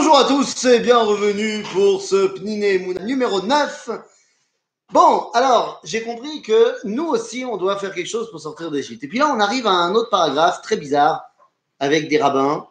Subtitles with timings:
[0.00, 3.90] Bonjour à tous et bienvenue pour ce Pniné Mouna numéro 9.
[4.92, 9.02] Bon, alors, j'ai compris que nous aussi, on doit faire quelque chose pour sortir d'Égypte.
[9.02, 11.24] Et puis là, on arrive à un autre paragraphe très bizarre
[11.80, 12.68] avec des rabbins.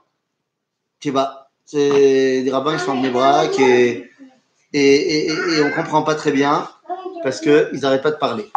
[1.04, 4.10] Sais pas, c'est des rabbins qui sont en braques et,
[4.72, 6.66] et, et, on comprend pas très bien
[7.24, 8.50] parce qu'ils n'arrêtent pas de parler.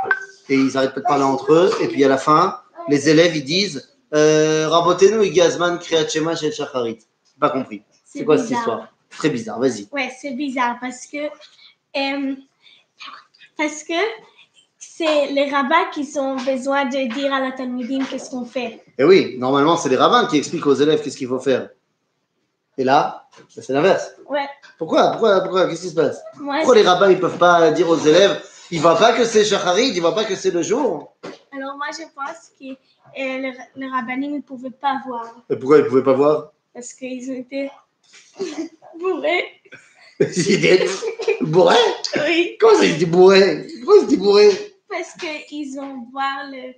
[0.48, 1.73] Et ils n'arrêtent pas de parler entre eux.
[1.80, 6.37] Et puis à la fin, les élèves, ils disent euh, Rabotenu et Gazman Kriyat Shema
[6.37, 7.00] Shel Shacharit.
[7.41, 7.82] Pas compris.
[8.04, 8.89] C'est quoi cette histoire?
[9.08, 9.89] Très bizarre, vas-y.
[9.93, 11.17] Ouais, c'est bizarre parce que
[11.96, 12.35] euh,
[13.57, 13.94] parce que
[14.79, 18.66] c'est les rabbins qui ont besoin de dire à la Talmudim qu'est-ce qu'on fait.
[18.66, 21.71] Et Eh oui, normalement, c'est les rabbins qui expliquent aux élèves qu'est-ce qu'il faut faire.
[22.79, 24.13] Et là, bah, c'est l'inverse.
[24.29, 25.11] Ouais, Pourquoi?
[25.11, 25.41] Pourquoi?
[25.41, 25.68] Pourquoi?
[25.68, 26.22] Qu'est-ce qui se passe?
[26.38, 29.25] Moi, Pourquoi les rabbins, ils peuvent pas dire aux élèves ils ne voient pas que
[29.25, 31.13] c'est Shacharit, ils ne voient pas que c'est le jour?
[31.52, 32.77] Alors moi je pense que euh,
[33.38, 36.52] les, les rabbinim ne pouvaient pas voir Et pourquoi ils ne pouvaient pas voir?
[36.74, 37.70] Parce qu'ils étaient
[38.98, 39.44] bourrés?
[40.20, 40.86] Ils étaient
[41.40, 41.77] bourrés?
[42.27, 43.66] Oui, Comment ça, ils étaient bourrés?
[43.78, 44.50] Pourquoi ils étaient bourrés?
[44.86, 46.74] Parce qu'ils ont voir le,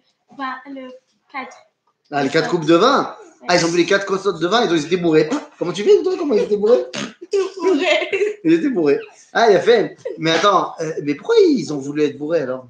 [0.73, 0.89] le
[1.33, 1.57] 4.
[2.13, 3.17] Ah, les quatre coupes de vin?
[3.49, 5.29] Ah, ils ont vu les quatre consonnes de vin, ils ont ils étaient bourrés.
[5.59, 6.15] Comment tu fais, toi?
[6.17, 6.85] Comment ils étaient bourrés?
[7.57, 8.39] Bourrés.
[8.45, 9.01] Ils étaient bourrés.
[9.33, 9.97] Ah, il a fait.
[10.19, 12.67] Mais attends, euh, mais pourquoi ils ont voulu être bourrés alors?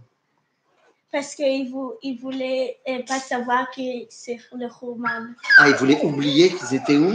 [1.13, 5.27] Parce qu'ils vou- voulaient euh, pas savoir que c'est le roman.
[5.59, 7.15] Ah, ils voulaient oublier qu'ils étaient où?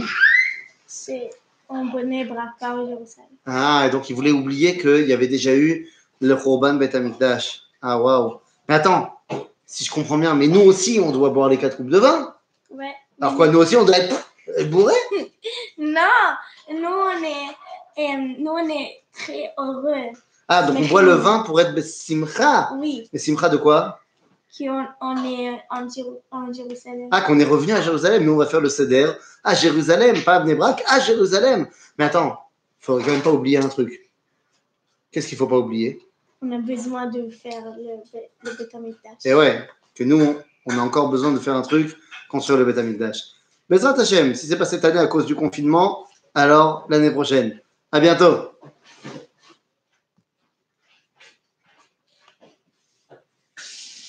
[0.86, 1.30] C'est
[1.68, 3.28] en bonnet bras par Jérusalem.
[3.44, 5.88] Ah, et donc ils voulaient oublier qu'il y avait déjà eu
[6.20, 7.62] le Khorban Bet Amikdash.
[7.82, 8.38] Ah, waouh.
[8.68, 9.18] Mais attends,
[9.66, 12.34] si je comprends bien, mais nous aussi, on doit boire les quatre coupes de vin?
[12.70, 12.94] Ouais.
[13.20, 14.30] Alors quoi, nous aussi, on doit être
[14.70, 14.94] bourrés?
[15.80, 16.34] Non,
[16.72, 20.10] nous on est, euh, nous on est très heureux.
[20.48, 22.70] Ah, donc on boit le vin pour être Simcha.
[22.78, 24.00] Oui, Mais Simcha de quoi?
[24.56, 27.08] Qu'on on est en, Jéru- en Jérusalem.
[27.10, 28.24] Ah, qu'on est revenu à Jérusalem.
[28.24, 29.10] Nous, on va faire le Seder
[29.44, 31.68] à Jérusalem, pas à Bnebrak, à Jérusalem.
[31.98, 32.38] Mais attends,
[32.80, 34.10] il faut quand même pas oublier un truc.
[35.12, 36.00] Qu'est-ce qu'il faut pas oublier?
[36.40, 39.18] On a besoin de faire le, le Beth Amikdash.
[39.26, 40.36] Et ouais, que nous,
[40.66, 41.96] on- a encore besoin de faire un truc,
[42.30, 43.18] construire le Beth Amikdash.
[43.68, 47.60] Bezrat Hashem, si c'est pas cette année à cause du confinement, alors l'année prochaine.
[47.92, 48.50] À bientôt.